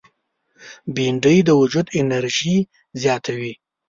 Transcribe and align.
بېنډۍ 0.95 1.37
د 1.45 1.49
وجود 1.61 1.87
انرژي 1.99 2.57
زیاتوي 3.01 3.53